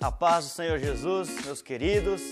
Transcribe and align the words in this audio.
A 0.00 0.12
paz 0.12 0.44
do 0.44 0.50
Senhor 0.50 0.78
Jesus, 0.78 1.44
meus 1.44 1.60
queridos. 1.60 2.22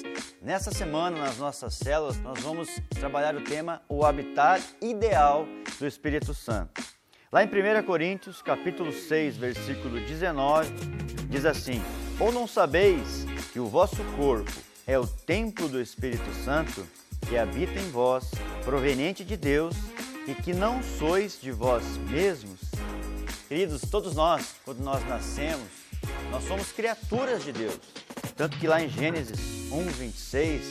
Nessa 0.40 0.70
semana, 0.70 1.18
nas 1.18 1.36
nossas 1.38 1.74
células, 1.74 2.16
nós 2.20 2.38
vamos 2.38 2.68
trabalhar 2.90 3.34
o 3.34 3.42
tema 3.42 3.82
o 3.88 4.04
habitat 4.04 4.62
ideal 4.80 5.48
do 5.76 5.84
Espírito 5.84 6.32
Santo. 6.32 6.80
Lá 7.32 7.42
em 7.42 7.48
1 7.48 7.82
Coríntios, 7.84 8.40
capítulo 8.40 8.92
6, 8.92 9.36
versículo 9.36 9.98
19, 9.98 10.70
diz 11.28 11.44
assim: 11.44 11.82
Ou 12.20 12.30
não 12.30 12.46
sabeis 12.46 13.26
que 13.52 13.58
o 13.58 13.66
vosso 13.66 14.04
corpo 14.16 14.52
é 14.86 14.96
o 14.96 15.04
templo 15.04 15.68
do 15.68 15.80
Espírito 15.80 16.32
Santo, 16.44 16.86
que 17.28 17.36
habita 17.36 17.80
em 17.80 17.90
vós, 17.90 18.30
proveniente 18.64 19.24
de 19.24 19.36
Deus, 19.36 19.74
e 20.28 20.36
que 20.36 20.54
não 20.54 20.80
sois 20.84 21.40
de 21.40 21.50
vós 21.50 21.82
mesmos? 22.08 22.60
Queridos, 23.48 23.82
todos 23.82 24.14
nós, 24.14 24.54
quando 24.64 24.78
nós 24.78 25.04
nascemos, 25.08 25.85
nós 26.30 26.44
somos 26.44 26.72
criaturas 26.72 27.44
de 27.44 27.52
Deus. 27.52 27.78
Tanto 28.36 28.58
que 28.58 28.66
lá 28.66 28.82
em 28.82 28.88
Gênesis 28.88 29.70
1, 29.72 29.86
26, 29.88 30.62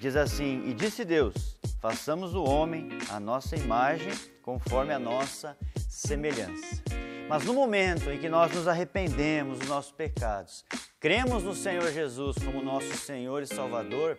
diz 0.00 0.16
assim: 0.16 0.68
E 0.68 0.74
disse 0.74 1.04
Deus: 1.04 1.58
Façamos 1.80 2.34
o 2.34 2.44
homem 2.44 2.88
a 3.10 3.18
nossa 3.18 3.56
imagem, 3.56 4.12
conforme 4.42 4.92
a 4.92 4.98
nossa 4.98 5.56
semelhança. 5.88 6.82
Mas 7.28 7.44
no 7.44 7.52
momento 7.52 8.10
em 8.10 8.18
que 8.18 8.28
nós 8.28 8.52
nos 8.52 8.66
arrependemos 8.66 9.58
dos 9.58 9.68
nossos 9.68 9.92
pecados, 9.92 10.64
cremos 10.98 11.42
no 11.42 11.54
Senhor 11.54 11.90
Jesus 11.92 12.36
como 12.38 12.62
nosso 12.62 12.96
Senhor 12.96 13.42
e 13.42 13.46
Salvador, 13.46 14.18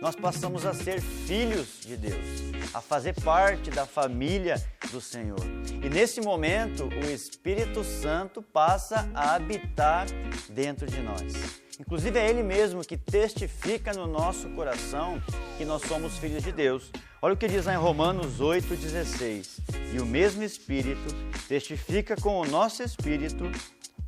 nós 0.00 0.14
passamos 0.14 0.64
a 0.64 0.72
ser 0.72 1.00
filhos 1.00 1.80
de 1.80 1.96
Deus, 1.96 2.26
a 2.72 2.80
fazer 2.80 3.14
parte 3.20 3.70
da 3.70 3.86
família 3.86 4.62
do 4.90 5.00
Senhor. 5.00 5.40
E 5.82 5.88
nesse 5.88 6.20
momento, 6.20 6.84
o 6.84 7.10
Espírito 7.10 7.82
Santo 7.84 8.42
passa 8.42 9.10
a 9.14 9.34
habitar 9.34 10.06
dentro 10.48 10.86
de 10.86 11.00
nós. 11.00 11.60
Inclusive 11.80 12.18
é 12.18 12.28
Ele 12.28 12.42
mesmo 12.42 12.84
que 12.84 12.96
testifica 12.96 13.92
no 13.92 14.06
nosso 14.06 14.48
coração 14.50 15.22
que 15.56 15.64
nós 15.64 15.82
somos 15.82 16.18
filhos 16.18 16.42
de 16.42 16.50
Deus. 16.50 16.90
Olha 17.22 17.34
o 17.34 17.36
que 17.36 17.46
diz 17.46 17.66
lá 17.66 17.74
em 17.74 17.78
Romanos 17.78 18.40
8,16. 18.40 19.60
E 19.94 20.00
o 20.00 20.06
mesmo 20.06 20.42
Espírito 20.42 21.14
testifica 21.46 22.16
com 22.16 22.40
o 22.40 22.46
nosso 22.46 22.82
Espírito 22.82 23.44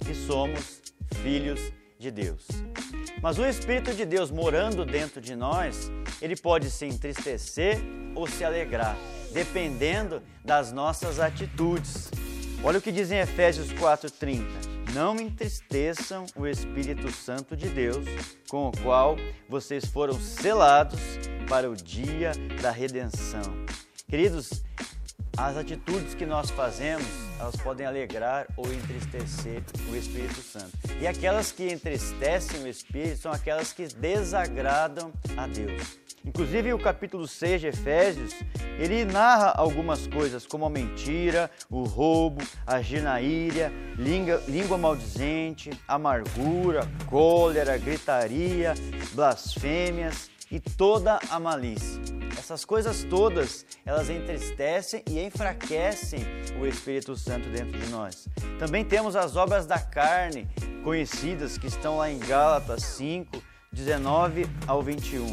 que 0.04 0.14
somos 0.14 0.80
filhos 1.22 1.60
de 1.60 1.79
Deus. 2.08 2.46
Mas 3.20 3.36
o 3.36 3.44
Espírito 3.44 3.92
de 3.92 4.04
Deus 4.06 4.30
morando 4.30 4.86
dentro 4.86 5.20
de 5.20 5.34
nós, 5.34 5.90
ele 6.22 6.36
pode 6.36 6.70
se 6.70 6.86
entristecer 6.86 7.80
ou 8.14 8.28
se 8.28 8.44
alegrar, 8.44 8.96
dependendo 9.32 10.22
das 10.44 10.72
nossas 10.72 11.18
atitudes. 11.18 12.08
Olha 12.62 12.78
o 12.78 12.82
que 12.82 12.92
diz 12.92 13.10
em 13.10 13.18
Efésios 13.18 13.72
4:30. 13.72 14.44
Não 14.94 15.16
entristeçam 15.16 16.26
o 16.36 16.46
Espírito 16.46 17.10
Santo 17.12 17.56
de 17.56 17.68
Deus, 17.68 18.04
com 18.48 18.68
o 18.68 18.72
qual 18.82 19.16
vocês 19.48 19.84
foram 19.84 20.14
selados 20.14 21.00
para 21.48 21.70
o 21.70 21.76
dia 21.76 22.32
da 22.60 22.70
redenção. 22.70 23.42
Queridos, 24.08 24.64
as 25.46 25.56
atitudes 25.56 26.14
que 26.14 26.26
nós 26.26 26.50
fazemos, 26.50 27.06
elas 27.38 27.56
podem 27.56 27.86
alegrar 27.86 28.46
ou 28.58 28.70
entristecer 28.70 29.62
o 29.90 29.96
Espírito 29.96 30.42
Santo. 30.42 30.70
E 31.00 31.06
aquelas 31.06 31.50
que 31.50 31.72
entristecem 31.72 32.62
o 32.62 32.68
Espírito 32.68 33.22
são 33.22 33.32
aquelas 33.32 33.72
que 33.72 33.86
desagradam 33.86 35.10
a 35.38 35.46
Deus. 35.46 35.98
Inclusive 36.22 36.74
o 36.74 36.78
capítulo 36.78 37.26
6 37.26 37.62
de 37.62 37.66
Efésios, 37.68 38.34
ele 38.78 39.06
narra 39.06 39.54
algumas 39.56 40.06
coisas 40.06 40.46
como 40.46 40.66
a 40.66 40.70
mentira, 40.70 41.50
o 41.70 41.84
roubo, 41.84 42.42
a 42.66 42.82
ginaíria, 42.82 43.72
língua, 43.96 44.42
língua 44.46 44.76
maldizente, 44.76 45.70
amargura, 45.88 46.86
cólera, 47.06 47.78
gritaria, 47.78 48.74
blasfêmias 49.14 50.30
e 50.50 50.60
toda 50.60 51.18
a 51.30 51.40
malícia. 51.40 52.09
Essas 52.50 52.64
coisas 52.64 53.04
todas, 53.04 53.64
elas 53.86 54.10
entristecem 54.10 55.04
e 55.08 55.24
enfraquecem 55.24 56.18
o 56.60 56.66
Espírito 56.66 57.14
Santo 57.14 57.48
dentro 57.48 57.78
de 57.78 57.86
nós. 57.90 58.26
Também 58.58 58.84
temos 58.84 59.14
as 59.14 59.36
obras 59.36 59.68
da 59.68 59.78
carne, 59.78 60.48
conhecidas, 60.82 61.56
que 61.56 61.68
estão 61.68 61.98
lá 61.98 62.10
em 62.10 62.18
Gálatas 62.18 62.82
5, 62.82 63.40
19 63.70 64.48
ao 64.66 64.82
21. 64.82 65.28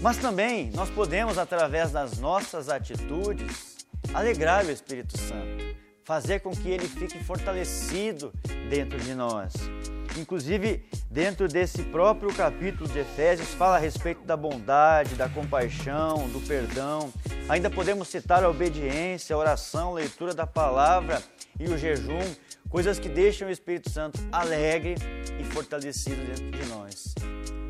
Mas 0.00 0.16
também 0.18 0.70
nós 0.70 0.88
podemos, 0.90 1.38
através 1.38 1.90
das 1.90 2.20
nossas 2.20 2.68
atitudes, 2.68 3.78
alegrar 4.14 4.64
o 4.64 4.70
Espírito 4.70 5.18
Santo, 5.18 5.76
fazer 6.04 6.38
com 6.38 6.52
que 6.52 6.68
ele 6.68 6.86
fique 6.86 7.18
fortalecido 7.24 8.32
dentro 8.70 8.96
de 9.00 9.12
nós. 9.12 9.54
Inclusive, 10.16 10.84
dentro 11.10 11.46
desse 11.46 11.82
próprio 11.84 12.32
capítulo 12.34 12.88
de 12.88 13.00
Efésios, 13.00 13.48
fala 13.50 13.76
a 13.76 13.78
respeito 13.78 14.22
da 14.24 14.36
bondade, 14.36 15.14
da 15.14 15.28
compaixão, 15.28 16.28
do 16.28 16.40
perdão. 16.46 17.12
Ainda 17.48 17.68
podemos 17.68 18.08
citar 18.08 18.42
a 18.42 18.48
obediência, 18.48 19.36
a 19.36 19.38
oração, 19.38 19.90
a 19.90 19.94
leitura 19.94 20.34
da 20.34 20.46
palavra 20.46 21.22
e 21.60 21.68
o 21.68 21.76
jejum, 21.76 22.22
coisas 22.70 22.98
que 22.98 23.08
deixam 23.08 23.48
o 23.48 23.50
Espírito 23.50 23.90
Santo 23.90 24.18
alegre 24.32 24.94
e 25.38 25.44
fortalecido 25.44 26.24
dentro 26.24 26.50
de 26.50 26.66
nós. 26.66 27.14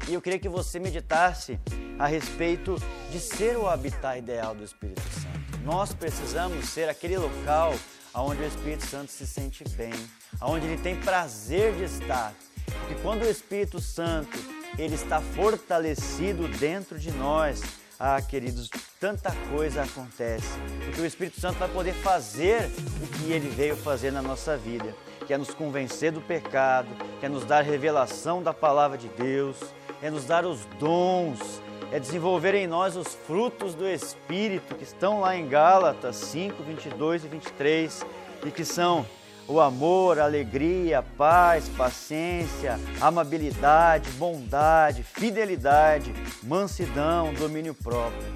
E 0.09 0.15
eu 0.15 0.23
queria 0.23 0.39
que 0.39 0.49
você 0.49 0.79
meditasse 0.79 1.59
a 1.99 2.07
respeito 2.07 2.77
de 3.11 3.19
ser 3.19 3.57
o 3.57 3.67
habitat 3.69 4.19
ideal 4.19 4.55
do 4.55 4.63
Espírito 4.63 5.03
Santo. 5.03 5.65
Nós 5.65 5.93
precisamos 5.93 6.69
ser 6.69 6.89
aquele 6.89 7.19
local 7.19 7.75
onde 8.17 8.43
o 8.43 8.47
Espírito 8.47 8.87
Santo 8.87 9.13
se 9.13 9.27
sente 9.27 9.65
bem, 9.71 9.93
onde 10.41 10.67
ele 10.67 10.79
tem 10.79 10.97
prazer 10.97 11.75
de 11.75 11.85
estar. 11.85 12.33
Porque 12.65 12.95
quando 13.03 13.23
o 13.23 13.29
Espírito 13.29 13.81
Santo 13.81 14.39
ele 14.79 14.95
está 14.95 15.21
fortalecido 15.21 16.49
dentro 16.49 16.99
de 16.99 17.11
nós, 17.13 17.63
ah, 17.99 18.21
queridos, 18.21 18.69
tanta 19.01 19.33
coisa 19.51 19.83
acontece. 19.83 20.49
Porque 20.85 21.01
o 21.01 21.07
Espírito 21.07 21.41
Santo 21.41 21.59
vai 21.59 21.69
poder 21.69 21.95
fazer 21.95 22.71
o 23.03 23.07
que 23.07 23.33
ele 23.33 23.49
veio 23.49 23.77
fazer 23.77 24.11
na 24.11 24.21
nossa 24.21 24.57
vida, 24.57 24.95
que 25.27 25.33
é 25.33 25.39
nos 25.39 25.55
convencer 25.55 26.13
do 26.13 26.21
pecado, 26.21 26.89
que 27.19 27.27
é 27.27 27.29
nos 27.29 27.45
dar 27.45 27.63
revelação 27.63 28.43
da 28.43 28.53
palavra 28.53 28.99
de 28.99 29.09
Deus, 29.09 29.57
é 30.03 30.11
nos 30.11 30.25
dar 30.25 30.45
os 30.45 30.67
dons, 30.79 31.61
é 31.93 32.01
desenvolver 32.01 32.55
em 32.55 32.67
nós 32.67 32.97
os 32.97 33.15
frutos 33.15 33.75
do 33.75 33.87
Espírito 33.87 34.75
que 34.75 34.85
estão 34.85 35.21
lá 35.21 35.37
em 35.37 35.49
Gálatas 35.49 36.17
5, 36.17 36.63
22 36.63 37.25
e 37.25 37.29
23 37.29 38.07
e 38.45 38.51
que 38.51 38.65
são 38.65 39.07
o 39.49 39.61
amor, 39.61 40.19
alegria, 40.19 41.05
paz, 41.17 41.69
paciência, 41.77 42.79
amabilidade, 43.01 44.11
bondade, 44.13 45.05
fidelidade, 45.05 46.13
mansidão, 46.43 47.33
domínio 47.35 47.75
próprio. 47.75 48.35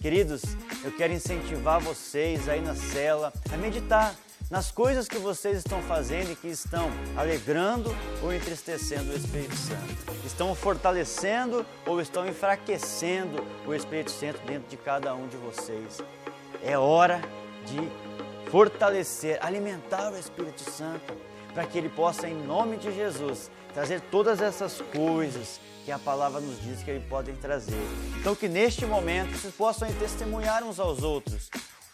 Queridos, 0.00 0.42
eu 0.84 0.92
quero 0.92 1.12
incentivar 1.12 1.80
vocês 1.80 2.48
aí 2.48 2.60
na 2.60 2.74
cela 2.74 3.32
a 3.52 3.56
meditar 3.56 4.14
nas 4.50 4.72
coisas 4.72 5.08
que 5.08 5.16
vocês 5.16 5.58
estão 5.58 5.80
fazendo 5.82 6.32
e 6.32 6.34
que 6.36 6.48
estão 6.48 6.90
alegrando 7.16 7.94
ou 8.20 8.32
entristecendo 8.34 9.12
o 9.12 9.16
Espírito 9.16 9.54
Santo. 9.54 10.26
Estão 10.26 10.52
fortalecendo 10.56 11.64
ou 11.86 12.00
estão 12.00 12.26
enfraquecendo 12.26 13.46
o 13.64 13.72
Espírito 13.72 14.10
Santo 14.10 14.40
dentro 14.44 14.68
de 14.68 14.76
cada 14.76 15.14
um 15.14 15.28
de 15.28 15.36
vocês. 15.36 16.02
É 16.64 16.76
hora 16.76 17.22
de 17.64 18.50
fortalecer, 18.50 19.38
alimentar 19.40 20.12
o 20.12 20.18
Espírito 20.18 20.68
Santo 20.68 21.16
para 21.54 21.64
que 21.64 21.78
ele 21.78 21.88
possa, 21.88 22.28
em 22.28 22.34
nome 22.34 22.76
de 22.76 22.92
Jesus, 22.92 23.50
trazer 23.72 24.00
todas 24.00 24.40
essas 24.40 24.80
coisas 24.92 25.60
que 25.84 25.92
a 25.92 25.98
palavra 25.98 26.40
nos 26.40 26.60
diz 26.60 26.82
que 26.82 26.90
ele 26.90 27.06
pode 27.08 27.32
trazer. 27.34 27.80
Então 28.18 28.34
que 28.34 28.48
neste 28.48 28.84
momento 28.84 29.36
vocês 29.36 29.54
possam 29.54 29.88
testemunhar 29.94 30.64
uns 30.64 30.80
aos 30.80 31.04
outros 31.04 31.48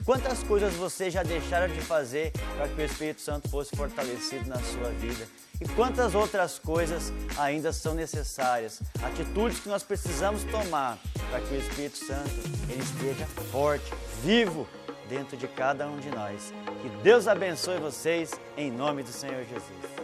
Quantas 0.06 0.41
coisas 0.44 0.72
você 0.75 1.11
já 1.11 1.25
deixaram 1.25 1.67
de 1.67 1.81
fazer 1.81 2.31
para 2.56 2.69
que 2.69 2.81
o 2.81 2.84
Espírito 2.84 3.21
Santo 3.21 3.49
fosse 3.49 3.75
fortalecido 3.75 4.49
na 4.49 4.55
sua 4.61 4.88
vida? 4.91 5.26
E 5.61 5.67
quantas 5.70 6.14
outras 6.14 6.61
coisas 6.61 7.12
ainda 7.37 7.73
são 7.73 7.93
necessárias? 7.93 8.81
Atitudes 9.03 9.58
que 9.58 9.69
nós 9.69 9.82
precisamos 9.82 10.44
tomar 10.44 10.97
para 11.29 11.41
que 11.41 11.53
o 11.53 11.58
Espírito 11.58 11.99
Santo 11.99 12.31
ele 12.70 12.85
esteja 12.85 13.26
forte, 13.50 13.93
vivo 14.23 14.69
dentro 15.08 15.37
de 15.37 15.49
cada 15.49 15.88
um 15.88 15.99
de 15.99 16.11
nós. 16.11 16.55
Que 16.82 16.88
Deus 17.02 17.26
abençoe 17.26 17.81
vocês 17.81 18.31
em 18.56 18.70
nome 18.70 19.02
do 19.02 19.11
Senhor 19.11 19.44
Jesus. 19.44 19.95